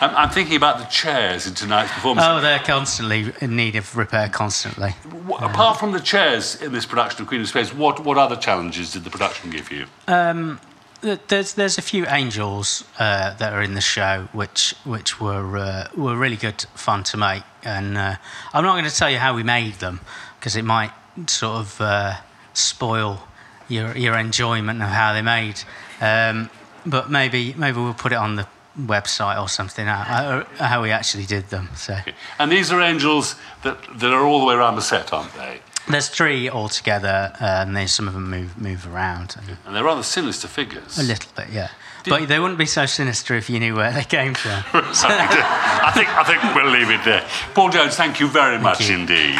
[0.00, 2.26] I'm, I'm thinking about the chairs in tonight's performance.
[2.28, 4.94] Oh, they're constantly in need of repair constantly.
[5.40, 8.92] Apart from the chairs in this production of Queen of Spades, what, what other challenges
[8.92, 9.86] did the production give you?
[10.06, 10.58] Th-
[11.04, 15.88] There's there's a few angels uh, that are in the show which which were uh,
[15.94, 18.16] were really good fun to make, and uh,
[18.54, 20.00] I'm not going to tell you how we made them
[20.38, 20.92] because it might
[21.26, 22.14] sort of uh,
[22.54, 23.28] spoil
[23.68, 25.60] your your enjoyment of how they made.
[26.00, 26.48] Um,
[26.86, 28.46] but maybe maybe we'll put it on the
[28.78, 31.68] website or something how, how we actually did them.
[31.76, 31.96] So
[32.38, 35.60] And these are angels that, that are all the way around the set, aren't they?
[35.88, 39.36] There's three altogether, uh, and then some of them move move around.
[39.38, 40.98] And And they're rather sinister figures.
[40.98, 41.68] a little bit, yeah.
[42.06, 44.62] But they wouldn't be so sinister if you knew where they came from.
[44.74, 47.26] I think I think we'll leave it there.
[47.54, 48.96] Paul Jones, thank you very much you.
[48.96, 49.38] indeed.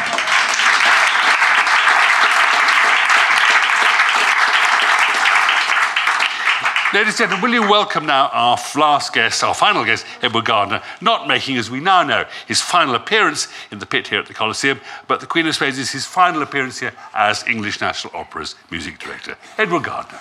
[6.95, 10.81] Ladies and gentlemen, will you welcome now our last guest, our final guest, Edward Gardner,
[11.01, 14.33] not making, as we now know, his final appearance in the pit here at the
[14.33, 18.55] Coliseum, but the Queen of Spades is his final appearance here as English National Opera's
[18.71, 19.37] music director.
[19.59, 20.21] Edward Gardner.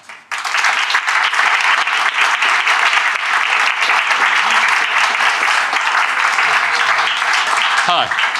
[7.86, 8.33] Hi.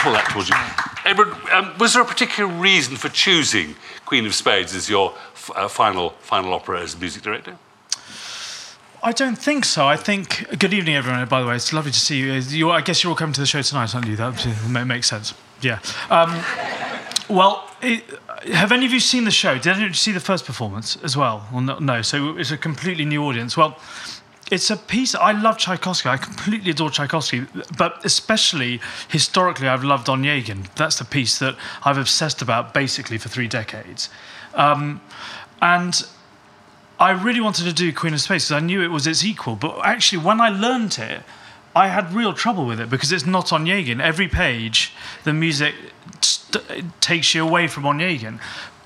[0.00, 0.56] Pull that towards you.
[1.04, 5.50] Edward, um, was there a particular reason for choosing Queen of Spades as your f-
[5.56, 7.56] uh, final, final opera as music director?
[9.02, 9.86] I don't think so.
[9.86, 10.46] I think.
[10.58, 11.26] Good evening, everyone.
[11.26, 12.32] By the way, it's lovely to see you.
[12.34, 14.14] you I guess you're all coming to the show tonight, aren't you?
[14.16, 15.34] That makes sense.
[15.60, 15.80] Yeah.
[16.08, 16.44] Um,
[17.28, 18.04] well, it,
[18.52, 19.54] have any of you seen the show?
[19.54, 21.46] Did any of you see the first performance as well?
[21.52, 22.02] No, no.
[22.02, 23.56] So it's a completely new audience.
[23.56, 23.76] Well,
[24.52, 25.14] it's a piece.
[25.14, 26.10] I love Tchaikovsky.
[26.10, 27.46] I completely adore Tchaikovsky,
[27.78, 30.72] but especially historically, I've loved Onegin.
[30.74, 34.10] That's the piece that I've obsessed about basically for three decades.
[34.52, 35.00] Um,
[35.62, 36.06] and
[37.00, 39.56] I really wanted to do Queen of Spades because I knew it was its equal.
[39.56, 41.22] But actually, when I learned it,
[41.74, 44.02] I had real trouble with it because it's not Onegin.
[44.02, 44.92] Every page,
[45.24, 45.74] the music
[47.00, 48.38] takes you away from Onegin.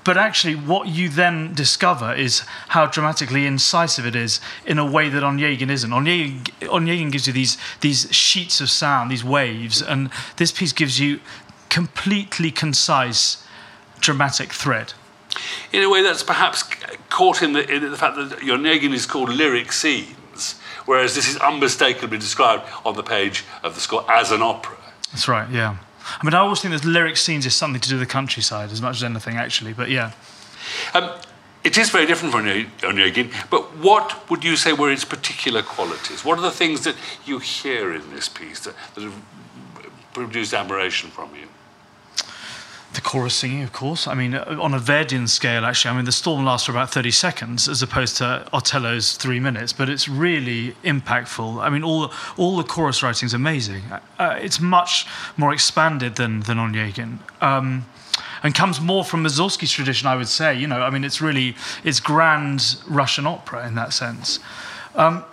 [0.07, 2.39] But actually, what you then discover is
[2.69, 5.91] how dramatically incisive it is in a way that Onegin isn't.
[5.91, 10.97] Onegin, Onegin gives you these, these sheets of sound, these waves, and this piece gives
[10.97, 11.19] you
[11.67, 13.45] completely concise,
[13.99, 14.93] dramatic thread.
[15.73, 16.63] In a way, that's perhaps
[17.09, 21.35] caught in the, in the fact that Onegin is called lyric scenes, whereas this is
[21.35, 24.77] unmistakably described on the page of the score as an opera.
[25.11, 25.75] That's right, yeah.
[26.19, 28.71] I mean, I always think that lyric scenes is something to do with the countryside
[28.71, 30.11] as much as anything, actually, but yeah.
[30.93, 31.11] Um,
[31.63, 36.23] it is very different from Onegin, but what would you say were its particular qualities?
[36.23, 39.21] What are the things that you hear in this piece that, that have
[40.13, 41.47] produced admiration from you?
[42.93, 44.07] The chorus singing, of course.
[44.07, 46.89] I mean, uh, on a Verdian scale, actually, I mean, the storm lasts for about
[46.89, 51.61] 30 seconds as opposed to Otello's three minutes, but it's really impactful.
[51.61, 53.83] I mean, all, all the chorus writing is amazing.
[54.17, 57.19] Uh, it's much more expanded than, than Onegin.
[57.41, 57.85] Um,
[58.43, 60.57] and comes more from Mussorgsky's tradition, I would say.
[60.57, 64.39] You know, I mean, it's really, it's grand Russian opera in that sense.
[64.95, 65.23] Um,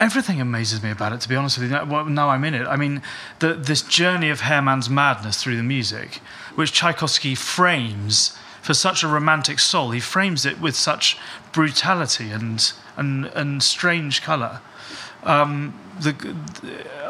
[0.00, 2.08] everything amazes me about it, to be honest with you.
[2.10, 2.66] Now I'm in it.
[2.66, 3.02] I mean,
[3.38, 6.20] the, this journey of Hermann's madness through the music,
[6.54, 11.18] which Tchaikovsky frames for such a romantic soul, he frames it with such
[11.52, 14.60] brutality and and, and strange colour.
[15.24, 16.14] Um, the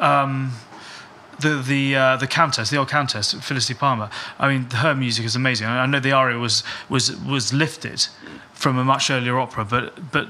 [0.00, 0.52] um,
[1.40, 4.10] the the uh, the countess, the old countess, Felicity Palmer.
[4.38, 5.66] I mean, her music is amazing.
[5.66, 8.06] I know the aria was was was lifted
[8.52, 10.28] from a much earlier opera, but but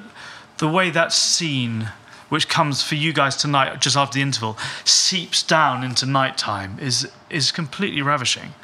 [0.58, 1.88] the way that scene
[2.28, 7.08] which comes for you guys tonight just after the interval, seeps down into nighttime is,
[7.30, 8.54] is completely ravishing.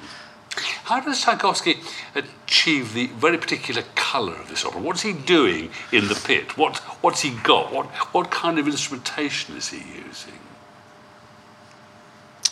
[0.85, 1.77] How does Tchaikovsky
[2.15, 4.81] achieve the very particular colour of this opera?
[4.81, 6.57] What's he doing in the pit?
[6.57, 7.73] What, what's he got?
[7.73, 10.35] What, what kind of instrumentation is he using?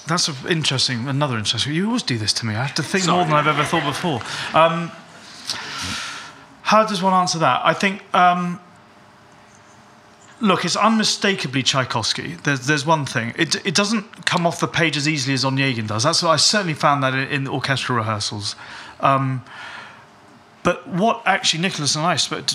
[0.06, 1.06] That's interesting.
[1.06, 1.74] Another interesting.
[1.74, 2.54] You always do this to me.
[2.54, 3.16] I have to think Sorry.
[3.16, 4.20] more than I've ever thought before.
[4.58, 4.90] Um,
[6.62, 7.60] how does one answer that?
[7.64, 8.60] I think um,
[10.40, 12.34] Look, it's unmistakably Tchaikovsky.
[12.44, 13.34] There's, there's one thing.
[13.36, 16.04] It, it doesn't come off the page as easily as Onegin does.
[16.04, 18.54] That's I certainly found that in, in orchestral rehearsals.
[19.00, 19.42] Um,
[20.62, 22.46] but what actually Nicholas and I spoke,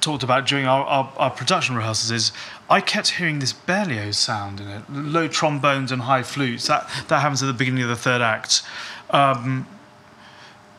[0.00, 2.32] talked about during our, our, our, production rehearsals is
[2.68, 6.66] I kept hearing this Berlioz sound in it, low trombones and high flutes.
[6.66, 8.62] That, that happens at the beginning of the third act.
[9.10, 9.66] Um,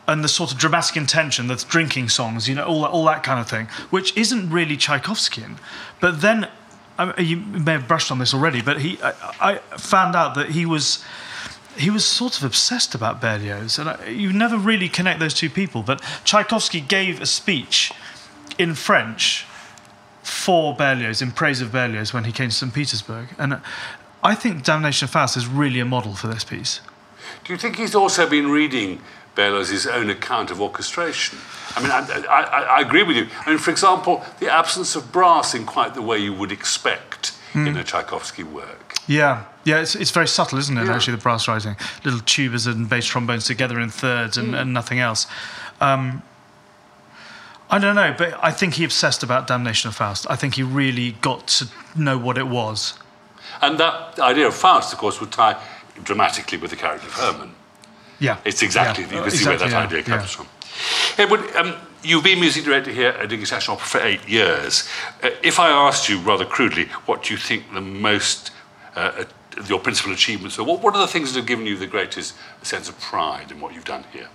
[0.08, 3.22] and the sort of dramatic intention, the drinking songs, you know, all that, all that
[3.22, 5.58] kind of thing, which isn't really Tchaikovskyan.
[6.00, 6.48] But then,
[6.98, 10.50] I, you may have brushed on this already, but he, I, I found out that
[10.50, 11.04] he was
[11.76, 15.50] he was sort of obsessed about Berlioz, and I, you never really connect those two
[15.50, 15.82] people.
[15.82, 17.92] But Tchaikovsky gave a speech
[18.58, 19.44] in French
[20.22, 22.72] for Berlioz, in praise of Berlioz, when he came to St.
[22.72, 23.60] Petersburg, and
[24.22, 26.80] I think Damnation of Faust is really a model for this piece.
[27.44, 29.00] Do you think he's also been reading
[29.36, 31.38] Berlioz's own account of orchestration.
[31.76, 33.28] I mean, I, I, I, agree with you.
[33.44, 37.38] I mean, for example, the absence of brass in quite the way you would expect
[37.52, 37.66] mm.
[37.66, 38.94] in a Tchaikovsky work.
[39.06, 40.94] Yeah, yeah, it's, it's very subtle, isn't it, yeah.
[40.94, 41.76] actually, the brass writing?
[42.02, 44.60] Little tubas and bass trombones together in thirds and, mm.
[44.60, 45.26] and nothing else.
[45.80, 46.22] Um,
[47.68, 50.26] I don't know, but I think he obsessed about Damnation of Faust.
[50.30, 52.98] I think he really got to know what it was.
[53.60, 55.60] And that idea of Faust, of course, would tie
[56.02, 57.55] dramatically with the character of Hermann.
[58.18, 58.38] Yeah.
[58.44, 59.16] It's exactly, yeah.
[59.16, 59.80] you can see where that yeah.
[59.80, 60.46] idea comes from.
[61.18, 64.88] Edward, um, you've been music director here at English National Opera for eight years.
[65.22, 68.50] Uh, if I asked you rather crudely, what do you think the most,
[68.94, 69.24] uh, uh,
[69.66, 72.34] your principal achievements are, what, what are the things that have given you the greatest
[72.62, 74.28] sense of pride in what you've done here?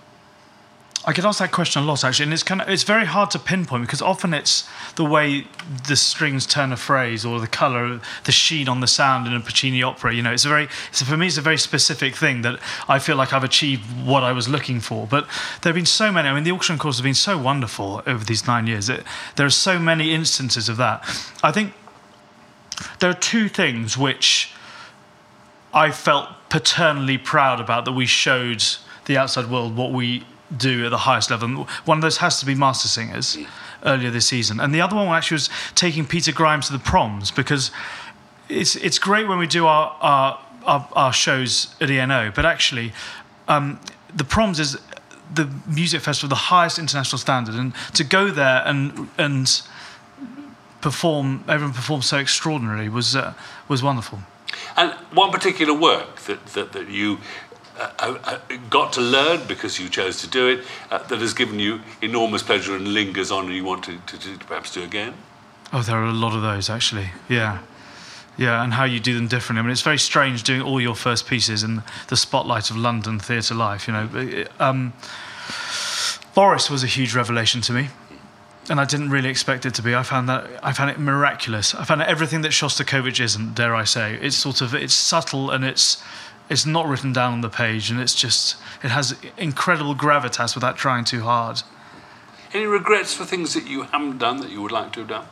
[1.03, 3.31] I get asked that question a lot actually, and it's kind of it's very hard
[3.31, 5.47] to pinpoint because often it's the way
[5.87, 9.39] the strings turn a phrase or the color, the sheen on the sound in a
[9.39, 10.13] Puccini opera.
[10.13, 12.99] You know, it's a very it's, for me it's a very specific thing that I
[12.99, 15.07] feel like I've achieved what I was looking for.
[15.07, 15.25] But
[15.61, 16.29] there have been so many.
[16.29, 18.87] I mean, the auction course has been so wonderful over these nine years.
[18.87, 19.03] It,
[19.37, 21.03] there are so many instances of that.
[21.41, 21.73] I think
[22.99, 24.53] there are two things which
[25.73, 28.63] I felt paternally proud about that we showed
[29.05, 30.25] the outside world what we
[30.55, 31.67] do at the highest level.
[31.85, 33.37] One of those has to be Master Singers
[33.83, 37.31] earlier this season, and the other one actually was taking Peter Grimes to the proms
[37.31, 37.71] because
[38.49, 42.93] it's it's great when we do our our, our, our shows at ENO, but actually
[43.47, 43.79] um,
[44.13, 44.77] the proms is
[45.33, 49.61] the music festival of the highest international standard, and to go there and and
[50.81, 53.33] perform, everyone performed so extraordinarily was uh,
[53.67, 54.19] was wonderful.
[54.75, 57.19] And one particular work that, that, that you
[57.79, 61.59] uh, uh, got to learn because you chose to do it uh, that has given
[61.59, 65.13] you enormous pleasure and lingers on and you want to, to, to perhaps do again?
[65.73, 67.09] Oh, there are a lot of those actually.
[67.29, 67.59] Yeah.
[68.37, 69.59] Yeah, and how you do them differently.
[69.59, 73.19] I mean, it's very strange doing all your first pieces in the spotlight of London
[73.19, 73.87] theatre life.
[73.87, 74.93] You know, um,
[76.33, 77.89] Boris was a huge revelation to me,
[78.69, 79.93] and I didn't really expect it to be.
[79.93, 81.75] I found that I found it miraculous.
[81.75, 83.53] I found everything that Shostakovich isn't.
[83.53, 84.17] Dare I say?
[84.21, 86.01] It's sort of it's subtle and it's
[86.51, 90.75] it's not written down on the page, and it's just it has incredible gravitas without
[90.75, 91.63] trying too hard.
[92.53, 95.25] Any regrets for things that you haven't done that you would like to have done?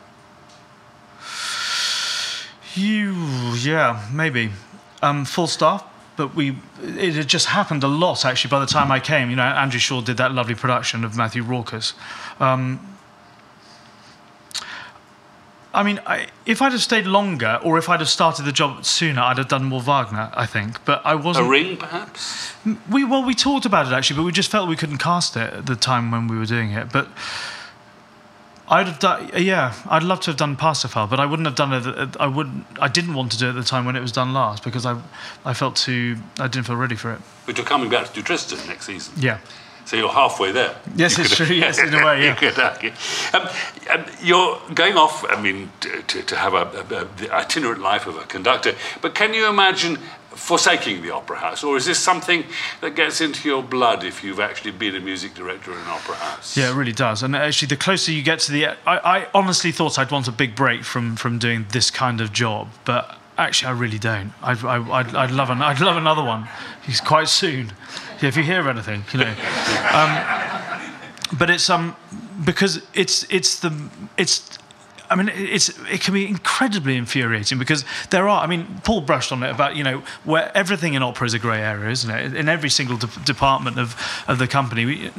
[2.73, 3.13] You,
[3.57, 4.51] yeah, maybe.
[5.01, 5.83] Um, Falstaff,
[6.15, 8.49] but we it had just happened a lot actually.
[8.49, 11.43] By the time I came, you know, Andrew Shaw did that lovely production of Matthew
[11.43, 11.93] Rourke's.
[12.39, 12.79] Um,
[15.71, 18.85] I mean, I, if I'd have stayed longer, or if I'd have started the job
[18.85, 20.31] sooner, I'd have done more Wagner.
[20.33, 21.45] I think, but I wasn't.
[21.45, 22.53] A ring, perhaps.
[22.89, 25.53] We well, we talked about it actually, but we just felt we couldn't cast it
[25.53, 26.91] at the time when we were doing it.
[26.91, 27.07] But
[28.67, 31.73] I'd have done, yeah, I'd love to have done Parsifal, but I wouldn't have done
[31.73, 32.17] it.
[32.19, 32.65] I wouldn't.
[32.81, 34.87] I didn't want to do it at the time when it was done last because
[34.87, 34.99] I,
[35.45, 36.17] I felt too.
[36.39, 37.21] I didn't feel ready for it.
[37.45, 39.13] But you're coming back to do Tristan next season.
[39.17, 39.39] Yeah.
[39.89, 40.75] So you're halfway there.
[40.95, 41.55] Yes, You it's could- true.
[41.55, 42.29] Yes, in a way, yeah.
[42.29, 42.91] you could argue.
[43.33, 43.49] Um,
[43.89, 48.05] um, you're going off, I mean, to, to, have a, a, a, the itinerant life
[48.05, 49.97] of a conductor, but can you imagine
[50.29, 52.43] forsaking the opera house, or is this something
[52.81, 56.13] that gets into your blood if you've actually been a music director in an opera
[56.17, 56.55] house?
[56.55, 57.23] Yeah, it really does.
[57.23, 60.31] And actually, the closer you get to the, I, I honestly thought I'd want a
[60.31, 64.33] big break from from doing this kind of job, but actually, I really don't.
[64.43, 66.47] I, I, I'd, I'd love an, I'd love another one.
[66.85, 67.71] He's quite soon.
[68.21, 69.33] If you hear anything, you know.
[69.93, 70.11] Um,
[71.37, 71.95] but it's um
[72.43, 73.71] because it's it's the
[74.17, 74.58] it's.
[75.09, 78.43] I mean, it's it can be incredibly infuriating because there are.
[78.43, 81.39] I mean, Paul brushed on it about you know where everything in opera is a
[81.39, 82.35] grey area, isn't it?
[82.35, 83.95] In every single de- department of
[84.27, 85.11] of the company, we,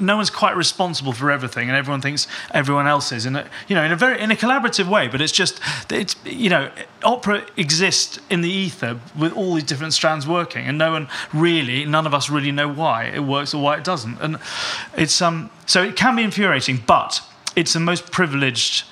[0.00, 3.24] no one's quite responsible for everything, and everyone thinks everyone else is.
[3.24, 6.16] In a, you know, in a very in a collaborative way, but it's just it's
[6.24, 6.70] you know,
[7.04, 11.84] opera exists in the ether with all these different strands working, and no one really,
[11.84, 14.38] none of us really know why it works or why it doesn't, and
[14.96, 17.20] it's um so it can be infuriating, but
[17.54, 18.84] it's the most privileged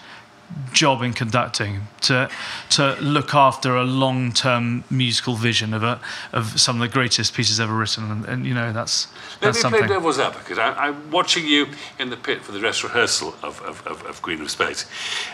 [0.73, 2.29] job in conducting to
[2.71, 6.01] to look after a long term musical vision of a
[6.33, 9.57] of some of the greatest pieces ever written, and, and you know that's Let that's
[9.59, 9.81] me something.
[9.81, 10.59] play devil's advocate.
[10.59, 11.69] I, I'm watching you
[11.99, 14.87] in the pit for the dress rehearsal of, of, of, of Queen of Spades.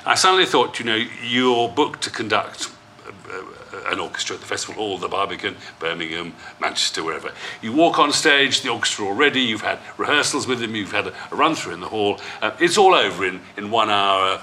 [0.06, 2.70] I suddenly thought, you know, you're booked to conduct
[3.06, 3.42] uh, uh,
[3.86, 7.32] an orchestra at the Festival Hall, the Barbican, Birmingham, Manchester, wherever.
[7.62, 11.14] You walk on stage, the orchestra already, you've had rehearsals with them, you've had a,
[11.30, 12.20] a run through in the hall.
[12.42, 14.38] Uh, it's all over in, in one hour,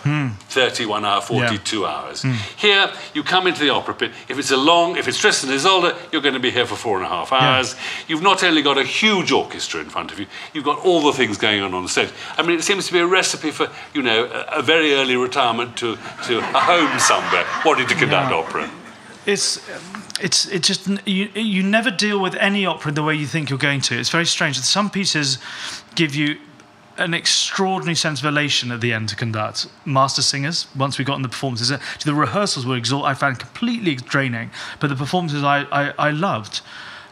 [0.49, 2.23] 30, one hour, 42 hours.
[2.57, 4.11] Here, you come into the opera pit.
[4.29, 6.75] If it's a long, if it's Tristan and Isolde, you're going to be here for
[6.75, 7.75] four and a half hours.
[8.07, 11.13] You've not only got a huge orchestra in front of you, you've got all the
[11.13, 12.09] things going on on the stage.
[12.38, 15.15] I mean, it seems to be a recipe for, you know, a, a very early
[15.15, 18.69] retirement to, to a home somewhere, wanting to conduct opera.
[19.28, 19.59] It's
[20.21, 23.59] it's it just you you never deal with any opera the way you think you're
[23.59, 23.99] going to.
[23.99, 24.57] It's very strange.
[24.57, 25.38] Some pieces
[25.95, 26.38] give you
[26.97, 29.67] an extraordinary sense of elation at the end to conduct.
[29.86, 33.05] Master singers, once we got in the performances, uh, the rehearsals were exhaust.
[33.05, 34.49] I found completely draining,
[34.80, 36.61] but the performances I I, I loved.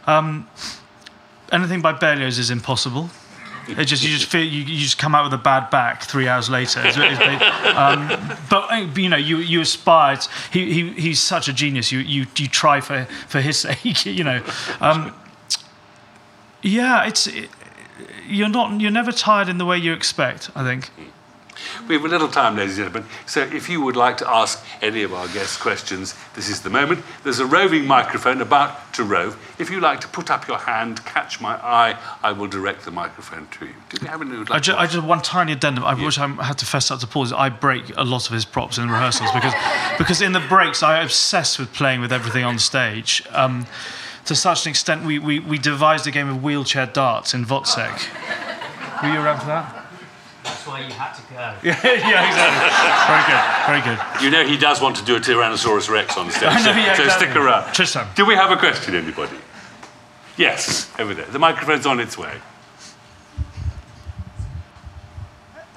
[0.06, 0.48] Um,
[1.52, 3.10] anything by Berlioz is impossible.
[3.68, 6.28] It just you just feel you, you just come out with a bad back three
[6.28, 6.80] hours later.
[6.80, 8.08] Um,
[8.48, 10.16] but uh, you know you you aspire.
[10.16, 11.90] to- He, he he's such a genius.
[11.90, 14.06] You you you try for for his sake.
[14.06, 14.42] You know.
[14.80, 15.12] Um,
[16.62, 17.48] yeah, it's it,
[18.28, 20.50] you're not you're never tired in the way you expect.
[20.54, 20.90] I think.
[21.88, 23.10] We have a little time, ladies and gentlemen.
[23.26, 26.70] So if you would like to ask any of our guests questions, this is the
[26.70, 27.04] moment.
[27.24, 29.38] There's a roving microphone about to rove.
[29.58, 32.90] If you like to put up your hand, catch my eye, I will direct the
[32.90, 33.74] microphone to you.
[33.88, 36.18] Do we have anyone who'd like I just, I just one tiny addendum, I, wish
[36.18, 37.24] I had to fess up to Paul.
[37.24, 39.54] Is I break a lot of his props in rehearsals because,
[39.98, 43.22] because in the breaks I obsess with playing with everything on stage.
[43.30, 43.66] Um,
[44.26, 48.08] to such an extent, we, we, we devised a game of wheelchair darts in Wozzeck.
[49.02, 49.85] Were you around for that?
[50.46, 51.36] That's why you had to go.
[51.62, 52.70] yeah, exactly.
[53.10, 54.22] Very good, very good.
[54.24, 57.02] You know he does want to do a Tyrannosaurus Rex on stage, so, yeah, so
[57.02, 57.26] exactly.
[57.26, 57.72] stick around.
[57.74, 58.06] Tristan.
[58.14, 59.36] Do we have a question, anybody?
[60.36, 61.26] Yes, over there.
[61.26, 62.40] The microphone's on its way.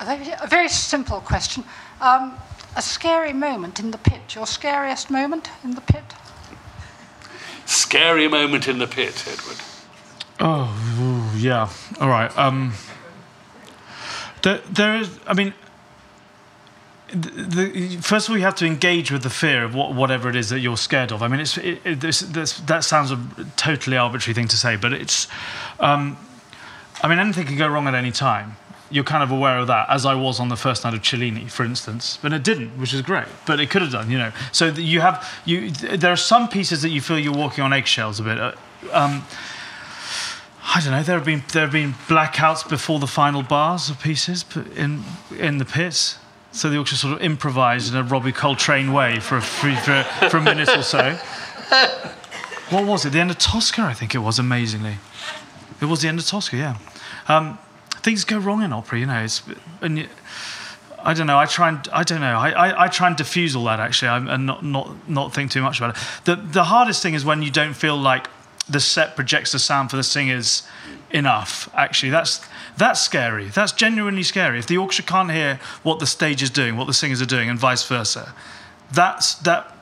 [0.02, 1.64] A very, simple question.
[2.00, 2.38] Um,
[2.76, 4.34] a scary moment in the pit.
[4.34, 6.04] Your scariest moment in the pit?
[7.66, 9.58] Scary moment in the pit, Edward.
[10.40, 11.70] Oh, yeah.
[12.00, 12.36] All right.
[12.38, 12.74] Um,
[14.42, 15.20] there, there is.
[15.28, 15.54] I mean,
[17.12, 20.30] the, the, first of all, you have to engage with the fear of what, whatever
[20.30, 21.24] it is that you're scared of.
[21.24, 23.20] I mean, it's, it, it, this, this, that sounds a
[23.56, 25.28] totally arbitrary thing to say, but it's.
[25.80, 26.18] Um,
[27.02, 28.58] I mean, anything can go wrong at any time.
[28.92, 31.48] You're kind of aware of that, as I was on the first night of Cellini,
[31.48, 33.28] for instance, but it didn't, which is great.
[33.46, 34.32] But it could have done, you know.
[34.52, 35.72] So you have you.
[35.72, 38.40] There are some pieces that you feel you're walking on eggshells a bit.
[38.40, 38.54] Uh,
[38.94, 39.26] Um,
[40.72, 41.02] I don't know.
[41.02, 44.46] There have been there have been blackouts before the final bars of pieces
[44.76, 45.04] in
[45.38, 46.20] in the pits.
[46.52, 50.04] So the orchestra sort of improvised in a Robbie Coltrane way for a, for, for,
[50.30, 51.18] for a minute or so.
[52.70, 53.14] What was it?
[53.14, 54.38] The end of Tosca, I think it was.
[54.38, 54.98] Amazingly,
[55.82, 56.56] it was the end of Tosca.
[56.56, 56.78] Yeah.
[57.28, 57.58] Um,
[58.04, 59.24] things go wrong in opera, you know.
[59.24, 59.42] It's,
[59.82, 60.08] and you,
[61.00, 61.40] I don't know.
[61.40, 62.38] I try and I don't know.
[62.38, 65.50] I, I, I try and diffuse all that actually, I'm, and not not not think
[65.50, 66.04] too much about it.
[66.26, 68.28] The the hardest thing is when you don't feel like
[68.70, 70.64] the set projects the sound for the singers
[71.12, 71.70] enough.
[71.74, 72.46] Actually, that's
[72.78, 73.46] that's scary.
[73.46, 74.60] That's genuinely scary.
[74.60, 77.50] If the orchestra can't hear what the stage is doing, what the singers are doing,
[77.50, 78.34] and vice versa,
[78.92, 79.76] that's that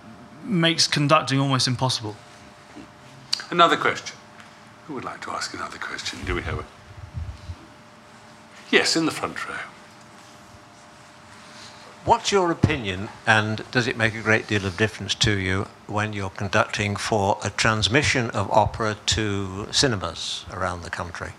[0.43, 2.15] makes conducting almost impossible.
[3.49, 4.15] Another question.
[4.87, 6.19] Who would like to ask another question?
[6.25, 6.65] Do we have a.
[8.71, 9.55] Yes, in the front row.
[12.07, 16.13] What's your opinion, and does it make a great deal of difference to you when
[16.13, 21.31] you're conducting for a transmission of opera to cinemas around the country?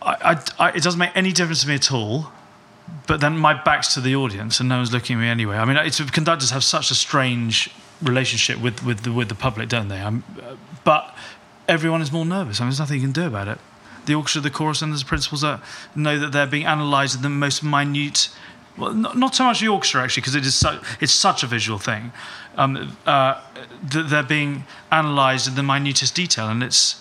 [0.00, 2.30] I, I, I, it doesn't make any difference to me at all.
[3.08, 5.56] But then my back's to the audience, and no one's looking at me anyway.
[5.56, 7.68] I mean, conductors have such a strange
[8.00, 10.00] relationship with with the, with the public, don't they?
[10.00, 10.12] Uh,
[10.84, 11.16] but
[11.66, 12.60] everyone is more nervous.
[12.60, 13.58] I mean, there's nothing you can do about it.
[14.06, 15.42] The orchestra, the chorus, and the principals
[15.94, 18.28] know that they're being analysed in the most minute.
[18.76, 21.46] Well, not, not so much the orchestra actually, because it is so, it's such a
[21.46, 22.12] visual thing.
[22.56, 23.40] Um, uh,
[23.82, 27.00] they're being analysed in the minutest detail, and it's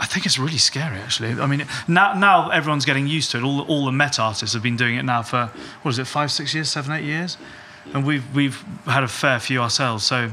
[0.00, 1.40] I think it's really scary, actually.
[1.40, 3.42] I mean, now, now everyone's getting used to it.
[3.42, 5.50] All, all the Met artists have been doing it now for,
[5.82, 7.36] what is it, five, six years, seven, eight years?
[7.92, 10.04] And we've, we've had a fair few ourselves.
[10.04, 10.30] So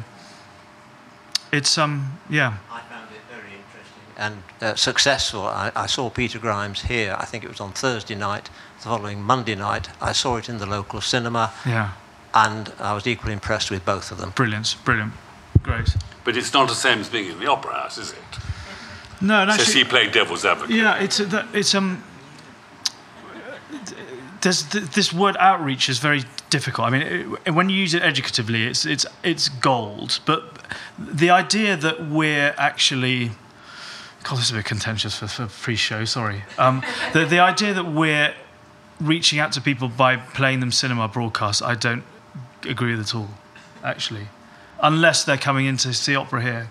[1.52, 2.58] it's, um, yeah.
[2.70, 5.42] I found it very interesting and uh, successful.
[5.44, 8.50] I, I saw Peter Grimes here, I think it was on Thursday night.
[8.80, 11.92] The following Monday night, I saw it in the local cinema, Yeah.
[12.34, 14.32] and I was equally impressed with both of them.
[14.36, 15.14] Brilliant, brilliant.
[15.64, 15.96] Great.
[16.24, 18.18] But it's not the same as being in the opera house, is it?
[19.22, 20.76] No, and Says actually, he played devil's advocate.
[20.76, 22.04] Yeah, it's a, it's um.
[24.42, 26.88] There's th- this word outreach is very difficult.
[26.88, 27.02] I mean,
[27.46, 30.20] it, when you use it educatively, it's it's it's gold.
[30.26, 30.44] But
[31.00, 33.32] the idea that we're actually
[34.28, 36.04] God, this is a bit contentious for, for pre-show.
[36.04, 36.44] Sorry.
[36.58, 36.82] Um,
[37.14, 38.34] the the idea that we're
[39.00, 42.04] reaching out to people by playing them cinema broadcasts, I don't
[42.68, 43.30] agree with at all.
[43.84, 44.28] Actually,
[44.82, 46.70] unless they're coming in to see opera here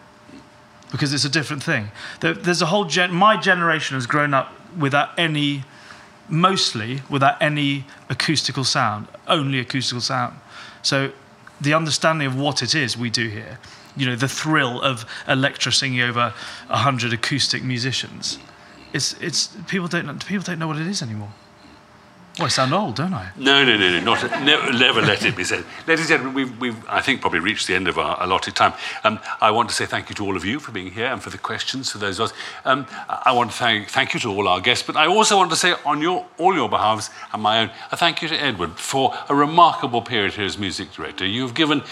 [0.91, 1.91] because it's a different thing.
[2.21, 5.63] There, there's a whole gen- my generation has grown up without any,
[6.29, 10.37] mostly without any acoustical sound, only acoustical sound.
[10.83, 11.13] So
[11.61, 13.59] the understanding of what it is we do here,
[13.97, 16.35] you know, the thrill of Electra singing over
[16.69, 18.39] a hundred acoustic musicians,
[18.93, 21.33] it's it's people don't people don't know what it is anymore.
[22.39, 23.31] Well, I sound old, don't I?
[23.37, 25.65] No, no, no, no, not never, never let it be said.
[25.87, 28.73] Ladies and gentlemen, we've, we've, I think, probably reached the end of our allotted time.
[29.05, 31.23] Um, I want to say thank you to all of you for being here and
[31.23, 32.33] for the questions to those of us.
[32.65, 35.51] Um, I want to thank, thank you to all our guests, but I also want
[35.51, 38.81] to say on your, all your behalves and my own, a thank you to Edward
[38.81, 41.25] for a remarkable period here as music director.
[41.25, 41.85] You've given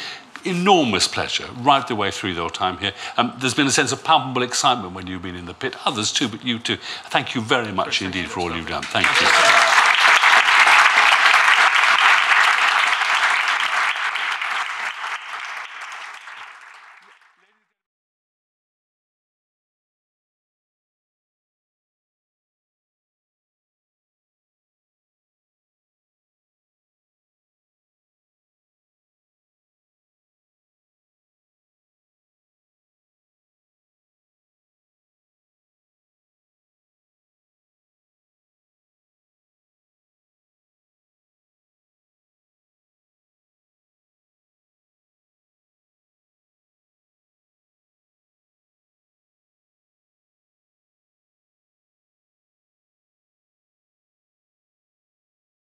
[0.44, 2.92] enormous pleasure right the way through your time here.
[3.16, 6.12] Um, there's been a sense of palpable excitement when you've been in the pit, others
[6.12, 6.76] too, but you too.
[7.06, 8.82] Thank you very much indeed for all you've done.
[8.82, 9.81] Thank you.